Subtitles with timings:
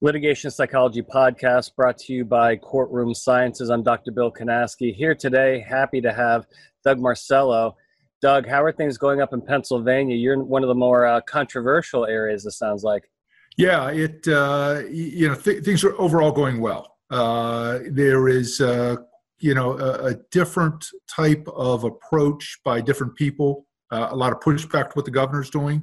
[0.00, 3.68] Litigation Psychology Podcast brought to you by Courtroom Sciences.
[3.68, 4.12] I'm Dr.
[4.12, 5.58] Bill Kanasky here today.
[5.68, 6.46] Happy to have
[6.84, 7.74] Doug Marcello.
[8.22, 10.14] Doug, how are things going up in Pennsylvania?
[10.14, 13.10] You're in one of the more uh, controversial areas, it sounds like.
[13.56, 16.96] Yeah, it uh, you know th- things are overall going well.
[17.10, 18.98] Uh, there is uh,
[19.40, 23.66] you know a, a, different type of approach by different people.
[23.90, 25.82] Uh, a lot of pushback to what the governor's doing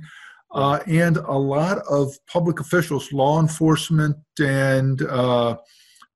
[0.51, 5.57] uh, and a lot of public officials, law enforcement, and uh,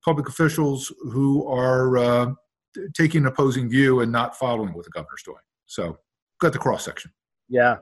[0.04, 2.32] public officials who are uh,
[2.94, 5.38] taking an opposing view and not following what the governor's doing.
[5.66, 5.98] So,
[6.40, 7.12] got the cross section.
[7.48, 7.76] Yeah.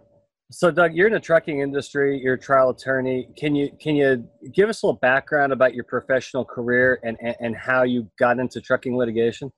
[0.51, 2.19] So, Doug, you're in the trucking industry.
[2.19, 3.29] You're a trial attorney.
[3.37, 7.37] Can you can you give us a little background about your professional career and and,
[7.41, 9.53] and how you got into trucking litigation?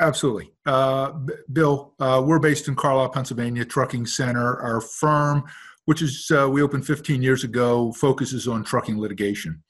[0.00, 0.50] Absolutely.
[0.66, 1.12] Uh,
[1.52, 4.60] Bill, uh, we're based in Carlisle, Pennsylvania, Trucking Center.
[4.60, 5.44] Our firm
[5.88, 9.62] which is uh, we opened 15 years ago, focuses on trucking litigation.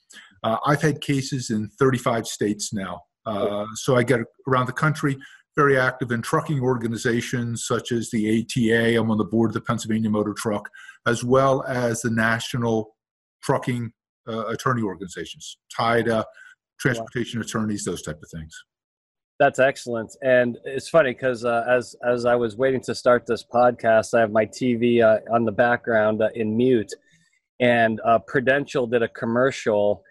[0.43, 5.17] Uh, I've had cases in 35 states now, uh, so I get around the country.
[5.57, 8.99] Very active in trucking organizations such as the ATA.
[8.99, 10.69] I'm on the board of the Pennsylvania Motor Truck,
[11.07, 12.97] as well as the National
[13.45, 13.93] Trucking
[14.29, 16.25] uh, Attorney Organizations, TIDA,
[16.81, 17.41] Transportation.
[17.41, 18.53] Attorneys, those type of things.
[19.39, 23.45] That's excellent, and it's funny because uh, as as I was waiting to start this
[23.45, 26.93] podcast, I have my TV uh, on the background uh, in mute,
[27.61, 30.03] and uh, Prudential did a commercial,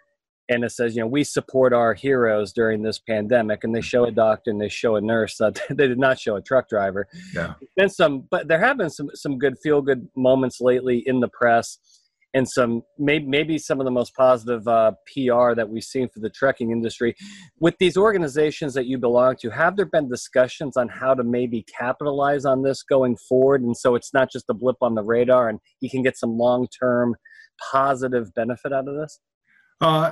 [0.48, 4.06] and it says, you know, we support our heroes during this pandemic, and they show
[4.06, 5.42] a doctor and they show a nurse.
[5.70, 7.10] They did not show a truck driver.
[7.34, 7.56] Yeah.
[7.76, 11.28] Been some, but there have been some some good feel good moments lately in the
[11.28, 11.80] press
[12.38, 16.20] and some maybe, maybe some of the most positive uh, PR that we've seen for
[16.20, 17.16] the trucking industry.
[17.60, 21.66] With these organizations that you belong to, have there been discussions on how to maybe
[21.80, 23.64] capitalize on this going forward?
[23.64, 26.38] And so it's not just a blip on the radar, and you can get some
[26.38, 27.16] long term
[27.72, 29.20] positive benefit out of this.
[29.82, 30.12] Uh,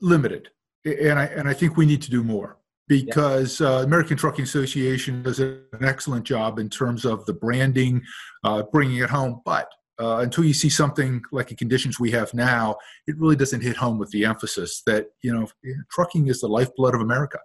[0.00, 0.48] limited,
[0.84, 2.58] and I and I think we need to do more
[2.88, 8.02] because uh, American Trucking Association does an excellent job in terms of the branding,
[8.42, 9.68] uh, bringing it home, but
[10.00, 13.76] uh, until you see something like the conditions we have now, it really doesn't hit
[13.76, 15.46] home with the emphasis that you know
[15.90, 17.38] trucking is the lifeblood of America,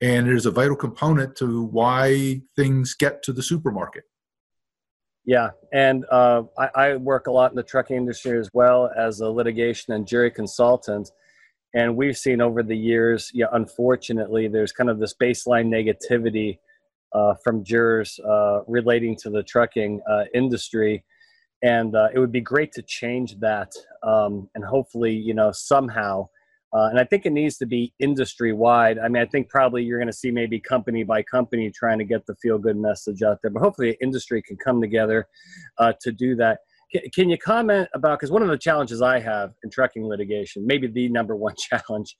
[0.00, 4.04] and it is a vital component to why things get to the supermarket.
[5.24, 9.20] Yeah, and uh, I, I, work a lot in the trucking industry as well as
[9.20, 11.10] a litigation and jury consultant.
[11.74, 16.58] And we've seen over the years, yeah, unfortunately, there's kind of this baseline negativity
[17.12, 21.04] uh, from jurors uh, relating to the trucking uh, industry
[21.62, 26.26] and uh, it would be great to change that um, and hopefully you know somehow
[26.74, 29.82] uh, and i think it needs to be industry wide i mean i think probably
[29.82, 33.22] you're going to see maybe company by company trying to get the feel good message
[33.22, 35.26] out there but hopefully industry can come together
[35.78, 36.58] uh, to do that.
[37.14, 40.86] Can you comment about because one of the challenges i have in trucking litigation maybe
[40.86, 42.16] the number one challenge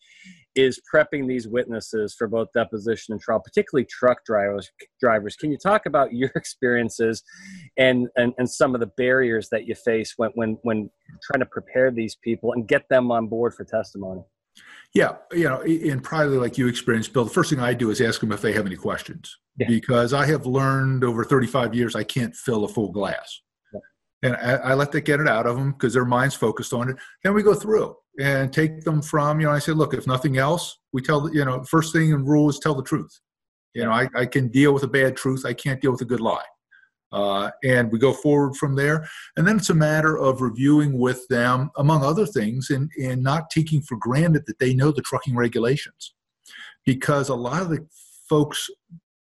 [0.54, 4.70] is prepping these witnesses for both deposition and trial particularly truck drivers
[5.00, 5.36] drivers.
[5.36, 7.22] Can you talk about your experiences
[7.76, 10.90] and and, and some of the barriers that you face when when when
[11.22, 14.22] trying to prepare these people and get them on board for testimony?
[14.94, 18.02] Yeah, you know, and probably like you experienced, Bill, the first thing I do is
[18.02, 19.38] ask them if they have any questions.
[19.58, 19.68] Yeah.
[19.68, 23.40] because I have learned over 35 years I can't fill a full glass.
[24.22, 26.88] And I, I, let that get it out of them because their mind's focused on
[26.88, 26.96] it.
[27.24, 30.36] Then we go through and take them from, you know, I say, look, if nothing
[30.36, 33.20] else, we tell, you know, first thing in rule is tell the truth.
[33.74, 35.46] You know, I, I can deal with a bad truth.
[35.46, 36.44] I can't deal with a good lie.
[37.10, 39.06] Uh, and we go forward from there.
[39.36, 43.50] And then it's a matter of reviewing with them, among other things, and, and not
[43.50, 46.14] taking for granted that they know the trucking regulations.
[46.84, 47.86] Because a lot of the
[48.28, 48.68] folks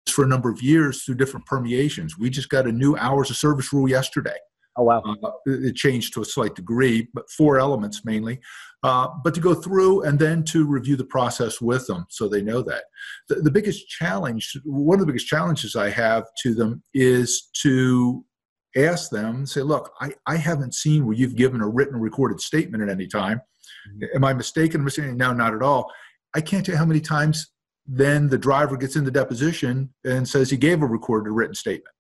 [0.09, 3.37] for a number of years through different permeations, we just got a new hours of
[3.37, 4.37] service rule yesterday
[4.79, 5.03] Oh wow!
[5.23, 8.41] Uh, it changed to a slight degree, but four elements mainly.
[8.83, 12.43] Uh, but to go through and then to review the process with them, so they
[12.43, 12.85] know that.
[13.29, 18.25] The, the biggest challenge, one of the biggest challenges I have to them, is to
[18.77, 22.83] ask them, say, "Look, I, I haven't seen where you've given a written recorded statement
[22.83, 23.41] at any time.
[23.91, 24.17] Mm-hmm.
[24.17, 24.83] Am I mistaken?
[24.83, 25.91] I'm saying no, not at all.
[26.35, 27.51] I can't tell you how many times."
[27.89, 31.95] Then the driver gets in the deposition and says he gave a recorded written statement.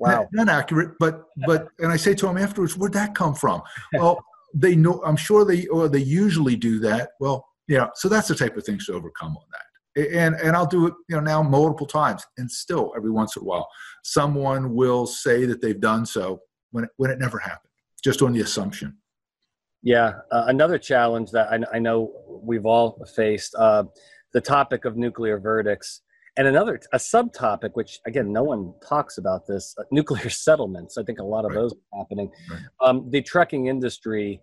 [0.00, 0.28] Wow.
[0.32, 3.62] Not, not accurate, but but and I say to them afterwards, where'd that come from?
[3.92, 4.18] Well,
[4.54, 5.02] they know.
[5.04, 7.10] I'm sure they or they usually do that.
[7.20, 7.88] Well, yeah.
[7.94, 10.14] So that's the type of things to overcome on that.
[10.16, 13.42] And and I'll do it, you know, now multiple times, and still every once in
[13.42, 13.68] a while,
[14.02, 17.70] someone will say that they've done so when it, when it never happened,
[18.02, 18.96] just on the assumption.
[19.82, 22.12] Yeah, uh, another challenge that I, I, know
[22.42, 23.84] we've all faced: uh,
[24.32, 26.00] the topic of nuclear verdicts
[26.40, 31.02] and another a subtopic which again no one talks about this uh, nuclear settlements i
[31.02, 31.60] think a lot of right.
[31.60, 32.60] those are happening right.
[32.82, 34.40] um, the trucking industry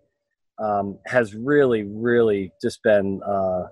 [0.60, 3.64] um, has really, really just been uh,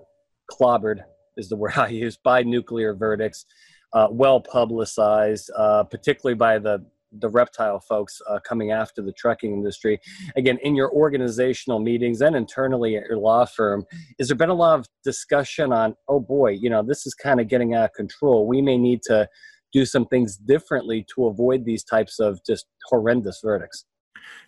[0.52, 1.00] clobbered,
[1.38, 3.46] is the word I use, by nuclear verdicts,
[3.94, 6.86] uh, well publicized, uh, particularly by the
[7.20, 10.00] the reptile folks uh, coming after the trucking industry.
[10.36, 13.86] Again, in your organizational meetings and internally at your law firm,
[14.20, 17.40] has there been a lot of discussion on, oh boy, you know, this is kind
[17.40, 18.48] of getting out of control.
[18.48, 19.28] We may need to
[19.76, 23.86] do some things differently to avoid these types of just horrendous verdicts?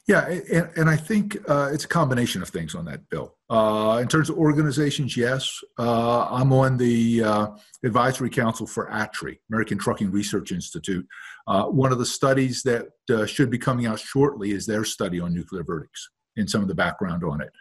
[0.08, 3.36] Yeah, and, and I think uh, it's a combination of things on that bill.
[3.50, 7.48] Uh, in terms of organizations, yes, uh, I'm on the uh,
[7.84, 11.06] advisory council for ATRI, American Trucking Research Institute.
[11.46, 15.20] Uh, one of the studies that uh, should be coming out shortly is their study
[15.20, 17.52] on nuclear verdicts and some of the background on it.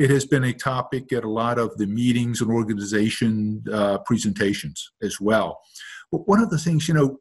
[0.00, 3.64] it has been a topic at a lot of the meetings and organization
[4.04, 5.60] presentations as well.
[6.12, 7.18] But one of the things, you know,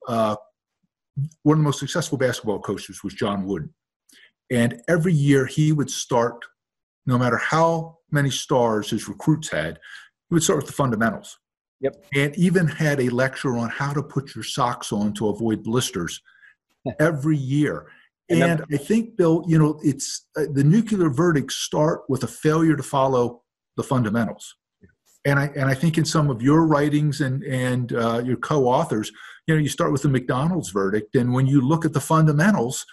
[1.42, 3.74] one of the most successful basketball coaches was John Wooden
[4.52, 6.46] and every year he would start,
[7.06, 9.80] no matter how many stars his recruits had,
[10.30, 11.38] he would start with the fundamentals.
[11.82, 12.06] Yep.
[12.16, 16.22] And even had a lecture on how to put your socks on to avoid blisters
[17.00, 17.88] every year.
[18.30, 22.28] And, and I think, Bill, you know, it's uh, the nuclear verdicts start with a
[22.28, 23.44] failure to follow
[23.78, 24.56] the fundamentals.
[25.26, 29.12] And I and I think in some of your writings and and uh, your co-authors,
[29.48, 32.86] you know, you start with the McDonald's verdict, and when you look at the fundamentals,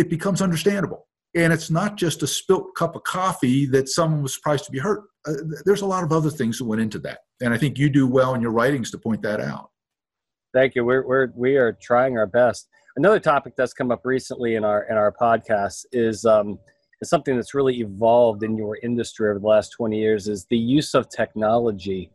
[0.00, 1.06] it becomes understandable.
[1.36, 4.78] And it's not just a spilt cup of coffee that someone was surprised to be
[4.78, 5.04] hurt.
[5.28, 7.20] Uh, there's a lot of other things that went into that.
[7.40, 9.70] And I think you do well in your writings to point that out.
[10.52, 10.84] Thank you.
[10.84, 12.66] We're, we're, we are trying our best.
[12.96, 16.58] Another topic that's come up recently in our, in our podcast is, um,
[17.00, 20.58] is something that's really evolved in your industry over the last 20 years is the
[20.58, 22.10] use of technology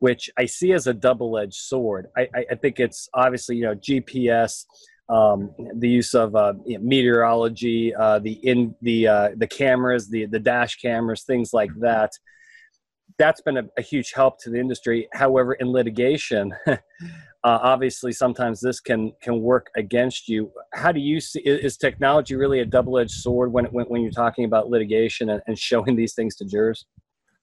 [0.00, 2.06] which I see as a double-edged sword.
[2.16, 4.64] I, I, I, think it's obviously you know GPS,
[5.08, 10.08] um, the use of uh, you know, meteorology, uh, the in the uh, the cameras,
[10.08, 12.12] the the dash cameras, things like that.
[13.18, 15.08] That's been a, a huge help to the industry.
[15.12, 16.76] However, in litigation, uh,
[17.42, 20.52] obviously sometimes this can can work against you.
[20.74, 21.40] How do you see?
[21.40, 25.40] Is technology really a double edged sword when, when when you're talking about litigation and,
[25.46, 26.84] and showing these things to jurors?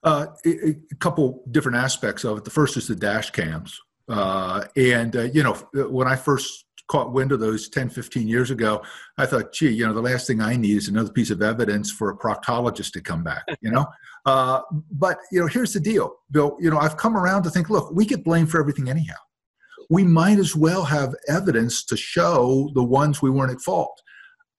[0.03, 2.43] Uh, a, a couple different aspects of it.
[2.43, 3.79] The first is the dash cams.
[4.07, 8.51] Uh, and uh, you know when i first caught wind of those 10, 15 years
[8.51, 8.81] ago,
[9.17, 11.91] I thought, gee, you know, the last thing I need is another piece of evidence
[11.91, 13.85] for a proctologist to come back, you know?
[14.25, 14.61] uh,
[14.91, 16.57] but, you know, here's the deal, Bill.
[16.59, 19.15] You know, I've come around to think, look, we get blamed for everything anyhow.
[19.89, 24.01] We might as well have evidence to show the ones we weren't at fault.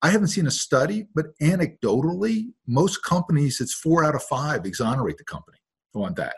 [0.02, 5.18] I haven't seen a study, but anecdotally, most companies, it's four out of five exonerate
[5.18, 5.58] the company
[5.94, 6.36] on that.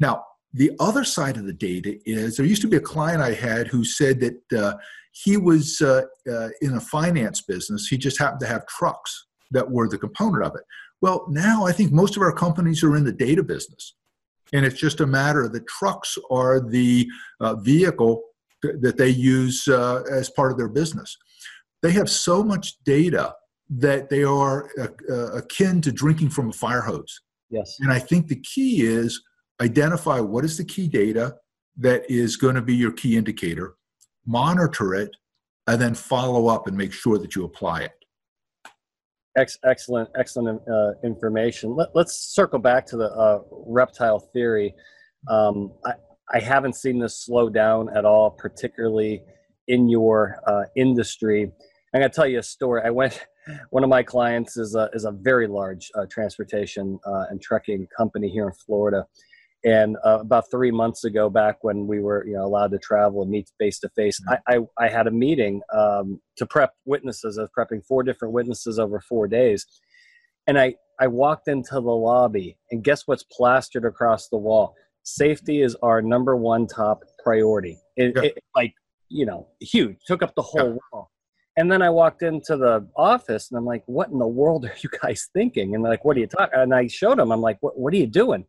[0.00, 3.34] Now, the other side of the data is there used to be a client I
[3.34, 4.74] had who said that uh,
[5.14, 7.86] he was uh, uh, in a finance business.
[7.86, 10.62] He just happened to have trucks that were the component of it.
[11.00, 13.94] Well, now I think most of our companies are in the data business.
[14.52, 17.08] And it's just a matter the trucks are the
[17.40, 18.22] uh, vehicle
[18.62, 21.16] th- that they use uh, as part of their business.
[21.82, 23.34] They have so much data
[23.70, 27.20] that they are uh, akin to drinking from a fire hose.
[27.50, 27.76] Yes.
[27.80, 29.22] And I think the key is
[29.60, 31.36] identify what is the key data
[31.76, 33.76] that is going to be your key indicator
[34.26, 35.10] monitor it,
[35.66, 37.92] and then follow up and make sure that you apply it.
[39.36, 41.74] Ex- excellent, excellent uh, information.
[41.74, 44.74] Let, us circle back to the uh, reptile theory.
[45.28, 45.94] Um, I,
[46.32, 49.22] I haven't seen this slow down at all, particularly
[49.68, 51.50] in your uh, industry.
[51.92, 52.82] I'm going to tell you a story.
[52.84, 53.26] I went.
[53.70, 57.88] One of my clients is a is a very large uh, transportation uh, and trucking
[57.96, 59.06] company here in Florida,
[59.64, 63.22] and uh, about three months ago, back when we were you know allowed to travel
[63.22, 67.38] and meet face to face, I I had a meeting um, to prep witnesses.
[67.38, 69.66] I was prepping four different witnesses over four days,
[70.46, 74.74] and I I walked into the lobby, and guess what's plastered across the wall?
[75.02, 77.78] Safety is our number one top priority.
[77.96, 78.22] It, yeah.
[78.22, 78.74] it like
[79.08, 80.78] you know huge, took up the whole yeah.
[80.92, 81.10] wall.
[81.56, 84.74] And then I walked into the office and I'm like, what in the world are
[84.82, 85.74] you guys thinking?
[85.74, 86.52] And like, what are you talking?
[86.52, 88.44] And I showed them, I'm like, what, what are you doing?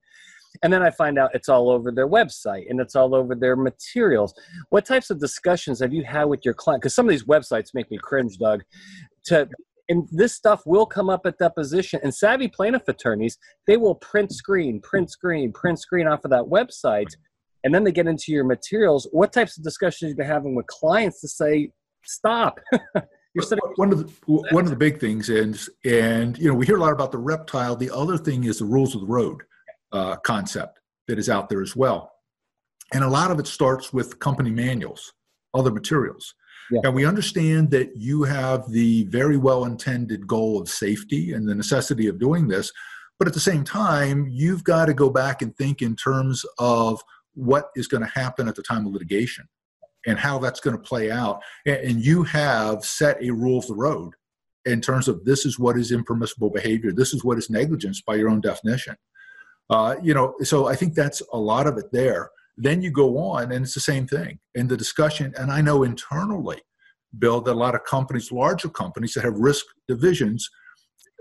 [0.64, 3.56] And then i find out it's all over their website and it's all over their
[3.56, 4.34] materials.
[4.70, 6.82] What types of discussions have you had with your client?
[6.82, 8.64] Because some of these websites make me cringe doug
[9.26, 9.48] to
[9.88, 12.00] and this stuff will come up at deposition.
[12.02, 16.44] And savvy plaintiff attorneys they will print screen print screen print screen off of that
[16.44, 17.14] website
[17.64, 19.08] and then they get into your materials.
[19.12, 21.72] What types of discussions you've been having with clients to say
[22.04, 22.60] stop.
[23.34, 24.12] You're one of the
[24.52, 27.18] one of the big things is and you know we hear a lot about the
[27.18, 27.76] reptile.
[27.76, 29.42] The other thing is the rules of the road
[29.92, 32.12] uh, concept that is out there as well.
[32.94, 35.14] And a lot of it starts with company manuals,
[35.54, 36.34] other materials.
[36.72, 36.82] Yeah.
[36.84, 41.56] And we understand that you have the very well intended goal of safety and the
[41.56, 42.72] necessity of doing this.
[43.18, 47.02] But at the same time, you've got to go back and think in terms of
[47.34, 49.48] what is going to happen at the time of litigation
[50.06, 51.42] and how that's going to play out.
[51.66, 54.14] And you have set a rule of the road
[54.66, 58.16] in terms of this is what is impermissible behavior, this is what is negligence by
[58.16, 58.96] your own definition.
[59.70, 62.30] Uh, you know, so I think that's a lot of it there.
[62.58, 64.40] Then you go on, and it's the same thing.
[64.54, 66.62] in the discussion, and I know internally,
[67.18, 70.50] Bill, that a lot of companies, larger companies that have risk divisions,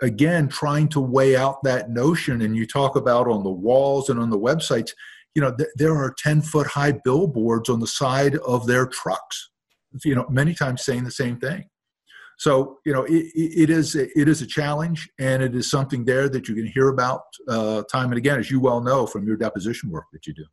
[0.02, 2.42] again, trying to weigh out that notion.
[2.42, 4.90] And you talk about on the walls and on the websites,
[5.34, 9.50] you know, th- there are 10 foot high billboards on the side of their trucks,
[10.04, 11.64] you know, many times saying the same thing.
[12.38, 16.28] So, you know, it, it is it is a challenge, and it is something there
[16.28, 19.36] that you can hear about uh, time and again, as you well know from your
[19.36, 20.44] deposition work that you do.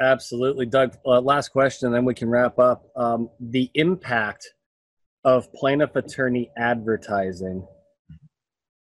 [0.00, 0.96] Absolutely, Doug.
[1.06, 2.86] Uh, last question, then we can wrap up.
[2.96, 4.46] Um, the impact
[5.24, 7.66] of plaintiff attorney advertising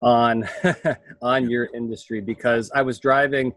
[0.02, 0.48] on
[1.22, 3.52] on your industry, because I was driving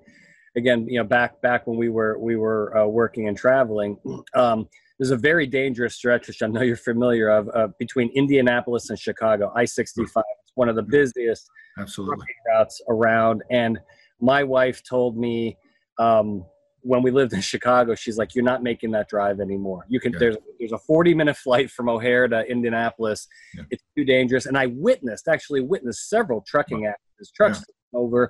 [0.56, 3.98] again, you know, back back when we were we were uh, working and traveling.
[4.34, 4.68] Um,
[5.00, 8.98] there's a very dangerous stretch, which I know you're familiar of, uh, between Indianapolis and
[8.98, 9.52] Chicago.
[9.56, 10.00] I-65.
[10.00, 12.26] It's one of the busiest Absolutely.
[12.48, 13.44] routes around.
[13.52, 13.80] And
[14.22, 15.58] my wife told me
[16.00, 16.46] um,
[16.82, 19.86] when we lived in Chicago, she's like, "You're not making that drive anymore.
[19.90, 20.14] You can.
[20.14, 20.20] Yeah.
[20.20, 23.28] There's there's a 40 minute flight from O'Hare to Indianapolis.
[23.54, 23.64] Yeah.
[23.72, 28.00] It's too dangerous." And I witnessed, actually witnessed several trucking accidents, trucks yeah.
[28.00, 28.30] over,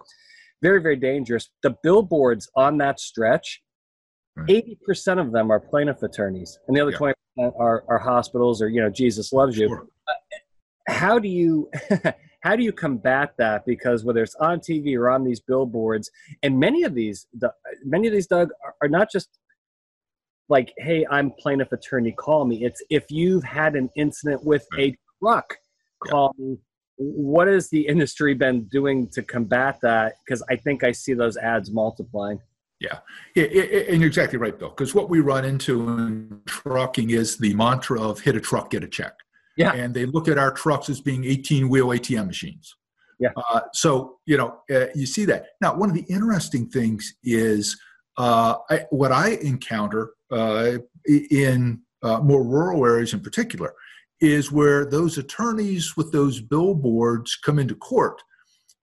[0.62, 1.50] very very dangerous.
[1.64, 3.62] The billboards on that stretch,
[4.38, 4.46] Hmm.
[4.50, 8.62] eighty percent of them are plaintiff attorneys, and the other twenty percent are are hospitals
[8.62, 9.68] or you know Jesus loves you.
[9.68, 9.88] Sure.
[10.08, 10.14] Uh,
[10.88, 11.70] how do you?
[12.46, 16.12] how do you combat that because whether it's on tv or on these billboards
[16.44, 17.26] and many of these
[17.84, 19.40] many of these doug are, are not just
[20.48, 24.82] like hey i'm plaintiff attorney call me it's if you've had an incident with hmm.
[24.82, 25.58] a truck
[26.08, 26.46] call yeah.
[26.46, 26.58] me
[26.98, 31.38] what has the industry been doing to combat that because i think i see those
[31.38, 32.40] ads multiplying
[32.80, 33.00] yeah,
[33.36, 34.70] yeah, and you're exactly right, Bill.
[34.70, 38.84] Because what we run into in trucking is the mantra of "hit a truck, get
[38.84, 39.14] a check."
[39.58, 39.74] Yeah.
[39.74, 42.76] And they look at our trucks as being 18 wheel ATM machines.
[43.20, 43.30] Yeah.
[43.38, 45.48] Uh, so, you know, uh, you see that.
[45.62, 47.80] Now, one of the interesting things is
[48.18, 53.74] uh, I, what I encounter uh, in uh, more rural areas in particular
[54.20, 58.22] is where those attorneys with those billboards come into court.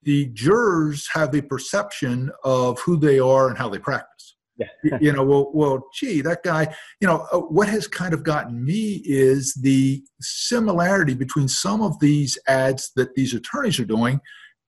[0.03, 4.37] The jurors have a perception of who they are and how they practice.
[4.59, 4.99] Yeah.
[5.01, 8.65] you know, well, well, gee, that guy, you know, uh, what has kind of gotten
[8.65, 14.21] me is the similarity between some of these ads that these attorneys are doing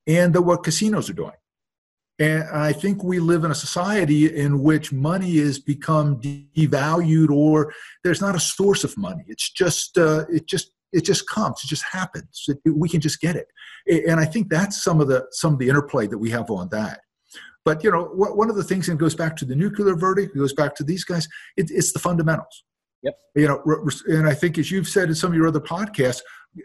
[0.06, 1.32] and the, what casinos are doing.
[2.18, 7.74] And I think we live in a society in which money has become devalued, or
[8.04, 9.24] there's not a source of money.
[9.26, 11.60] It's just, uh, it just, it just comes.
[11.62, 12.44] It just happens.
[12.48, 13.48] It, we can just get it.
[14.08, 16.68] And I think that's some of the some of the interplay that we have on
[16.70, 17.00] that.
[17.64, 20.38] But you know, one of the things, and goes back to the nuclear verdict, it
[20.38, 21.26] goes back to these guys.
[21.56, 22.64] It, it's the fundamentals.
[23.02, 23.18] Yep.
[23.34, 26.22] You know, and I think as you've said in some of your other podcasts,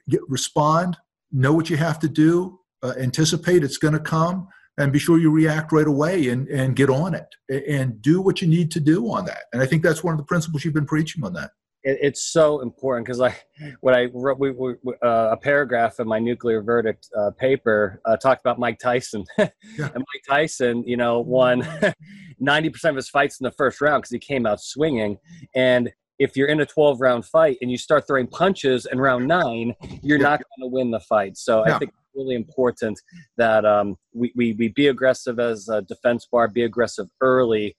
[0.07, 0.95] get, respond,
[1.31, 5.17] know what you have to do, uh, anticipate it's going to come, and be sure
[5.17, 7.27] you react right away and and get on it
[7.67, 9.43] and do what you need to do on that.
[9.53, 11.51] And I think that's one of the principles you've been preaching on that
[11.83, 13.36] it, it's so important because I,
[13.81, 18.17] when I wrote we, we, uh, a paragraph in my nuclear verdict uh, paper uh,
[18.17, 19.48] talked about Mike Tyson, yeah.
[19.77, 21.67] and Mike Tyson, you know, won
[22.39, 25.17] ninety percent of his fights in the first round because he came out swinging.
[25.55, 29.27] And if you're in a twelve round fight and you start throwing punches in round
[29.27, 30.24] nine, you're yeah.
[30.24, 31.38] not going to win the fight.
[31.38, 31.75] So yeah.
[31.75, 33.00] I think it's really important
[33.38, 37.75] that um, we, we we be aggressive as a defense bar, be aggressive early,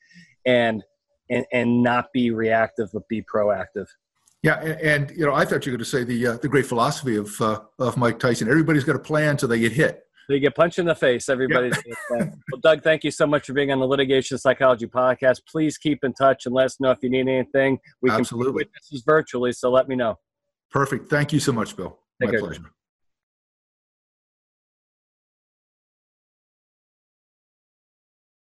[0.47, 0.83] and
[1.31, 3.87] and, and not be reactive but be proactive.
[4.43, 6.49] Yeah, and, and you know, I thought you were going to say the uh, the
[6.49, 8.49] great philosophy of uh, of Mike Tyson.
[8.49, 10.03] Everybody's got a plan until they get hit.
[10.31, 11.29] They get punched in the face.
[11.29, 11.77] Everybody's.
[11.87, 11.95] Yeah.
[12.51, 15.41] well, Doug, thank you so much for being on the Litigation Psychology Podcast.
[15.47, 17.79] Please keep in touch and let us know if you need anything.
[18.01, 18.65] We Absolutely.
[18.65, 20.19] can this is virtually, so let me know.
[20.71, 21.11] Perfect.
[21.11, 21.99] Thank you so much, Bill.
[22.21, 22.41] Take My care.
[22.41, 22.71] pleasure.